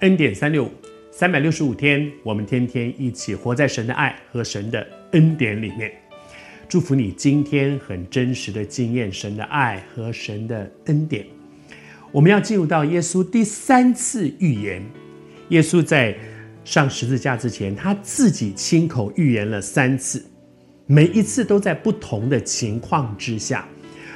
[0.00, 0.70] 恩典三六五，
[1.10, 5.90] 三百六十五天，我们天天一起活在神的爱和神的恩典里面。
[6.68, 11.24] 祝福你今天很真实的经验神的爱和神的恩典。
[12.12, 14.84] 我们要进入到耶稣第三次预言。
[15.48, 16.14] 耶稣在
[16.62, 20.22] 上十字架之前，他自己亲口预言了三次，
[20.84, 23.66] 每一次都在不同的情况之下。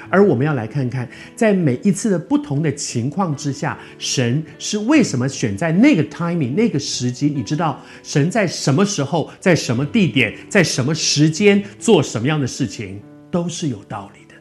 [0.08, 7.28] 而我们要来看看，在每一次的不同的情况之下，神是为什么选在那个 timing、那个时机？
[7.28, 13.00] 你知道，神在什么时候、在什么地点、在什么时间做什么样的事情，
[13.30, 14.34] 都是有道理的。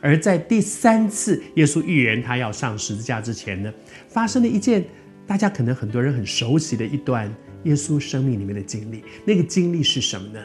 [0.00, 3.72] 而在第三次耶稣预言他要上十字架之前呢，
[4.08, 4.84] 发生了一件
[5.26, 9.02] 大家可能很多人很熟悉的一段耶稣生命里面的经历。
[9.24, 10.40] 那个经历是什么呢？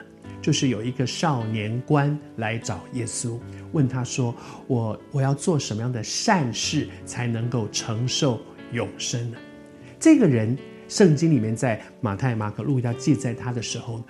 [0.50, 3.38] 就是有一个少年官来找耶稣，
[3.72, 9.38] 问他说：“我我要做什么样的善事才能够承受永生呢？”
[10.00, 14.03] 这个人，圣经里面在马太、马可、路加记载他的时候，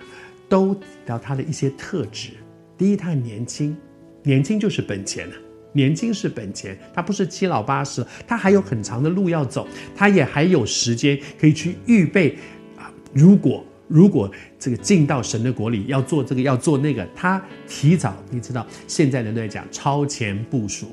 [0.48, 2.30] 都提到他的一些特质。
[2.78, 3.76] 第一，他很年轻，
[4.22, 5.34] 年轻就是本钱啊，
[5.74, 6.74] 年轻是本钱。
[6.94, 12.38] 他不是七老八十，他还有很长的路要走，他也还有时间可以去预备
[12.78, 12.90] 啊。
[13.12, 20.86] 如果如果这个进到神的国里，要做这个要做那个，他提早，你知道，现在人都在讲超前部署，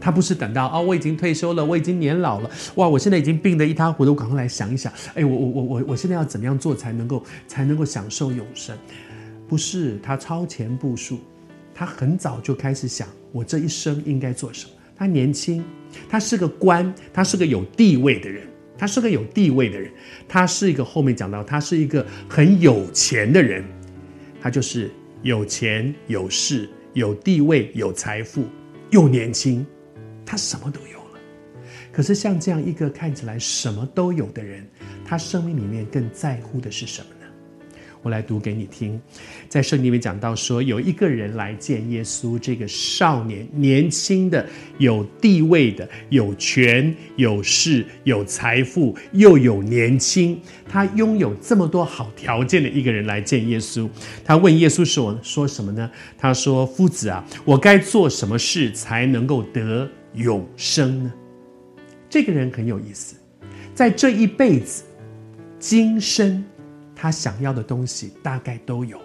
[0.00, 8.76] 他不是等到哦，我已经退休了，我已经年老了，哇，我现在已经病得一塌糊涂，我赶快来想一想，哎，我我我我我现在要怎么样做才能够才能够享受永生？
[9.48, 11.20] 不是，他超前部署，
[11.72, 14.72] 他很早就开始想，我这一生应该做什么？
[14.96, 15.64] 他年轻，
[16.08, 18.48] 他是个官，他是个有地位的人。
[18.82, 19.88] 他是个有地位的人，
[20.26, 23.64] 他是一个后面讲到，他是一个很有钱的人，
[24.40, 24.90] 他就是
[25.22, 28.44] 有钱有势有地位有财富
[28.90, 29.64] 又年轻，
[30.26, 31.20] 他什么都有了。
[31.92, 34.68] 可是像这样一个看起来什么都有的人，
[35.04, 37.06] 他生命里面更在乎的是什么？
[38.02, 39.00] 我来读给你听，
[39.48, 44.44] 在圣经里面讲到说，有一个人来见耶稣，这个少年，年轻的、
[44.78, 53.88] 有地位的、有权有势、有财富，又有年轻，他拥有这么多好条件的一个人来见耶稣。
[54.24, 61.12] 他问耶稣说：“说什么呢？”他说：“夫子啊，我该做什么事才能够得永生呢？”
[62.10, 63.14] 这个人很有意思，
[63.74, 64.82] 在这一辈子，
[65.60, 66.44] 今生。
[67.02, 69.04] 他想要的东西大概都有了。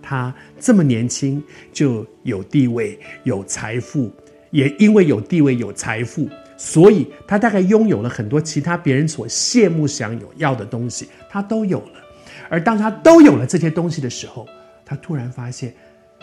[0.00, 1.42] 他这么年轻
[1.72, 4.08] 就有地位、有财富，
[4.52, 12.00] 也因为有地位、有财富，所以他大概拥有了很多其他别人所羡慕、想有要的东西，他都有了。
[12.48, 14.46] 而当他都有了这些东西的时候，
[14.84, 15.74] 他突然发现，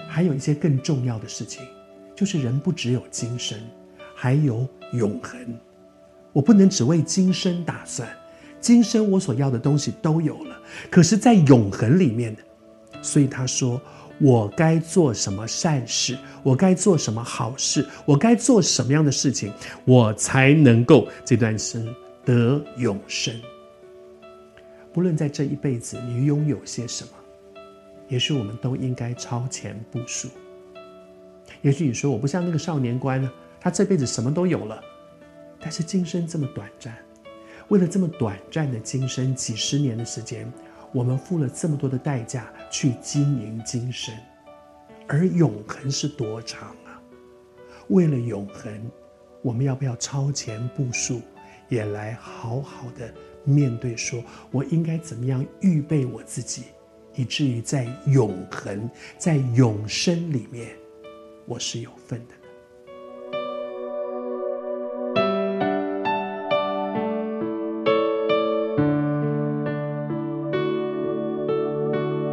[0.07, 1.61] 还有一些更重要的事情，
[2.15, 3.59] 就是人不只有今生，
[4.15, 5.37] 还有永恒。
[6.31, 8.07] 我不能只为今生打算。
[8.61, 10.57] 今生我所要的东西都有了，
[10.91, 12.35] 可是，在永恒里面，
[13.01, 13.81] 所以他说
[14.19, 16.17] ：“我该做什么善事？
[16.43, 17.85] 我该做什么好事？
[18.05, 19.53] 我该做什么样的事情，
[19.85, 21.87] 我才能够这段生
[22.25, 23.33] 得永生？
[24.93, 27.11] 不论在这一辈子你拥有些什么，
[28.09, 30.27] 也许我们都应该超前部署。
[31.61, 34.81] 也许你说我不像那个少年官呢，他这辈子什么都有了，
[35.59, 36.93] 但是今生这么短暂。”
[37.69, 40.51] 为了这么短暂的今生，几十年的时间，
[40.91, 44.13] 我们付了这么多的代价去经营今生，
[45.07, 46.99] 而永恒是多长啊？
[47.89, 48.91] 为了永恒，
[49.43, 51.21] 我们要不要超前部署，
[51.67, 53.13] 也来好好的
[53.43, 56.63] 面对说，我应该怎么样预备我自己，
[57.13, 60.75] 以至于在永恒、在永生里面，
[61.45, 62.38] 我是有份的。